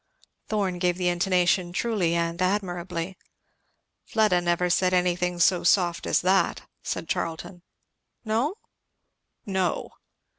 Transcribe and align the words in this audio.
'"Thorn 0.49 0.79
gave 0.79 0.97
the 0.97 1.09
intonation 1.09 1.71
truly 1.71 2.15
and 2.15 2.41
admirably. 2.41 3.19
"Fleda 4.03 4.41
never 4.41 4.67
said 4.67 4.95
anything 4.95 5.37
so 5.39 5.63
soft 5.63 6.07
as 6.07 6.21
that," 6.21 6.63
said 6.81 7.07
Charlton. 7.07 7.61
"No?" 8.25 8.55
"No." 9.45 9.91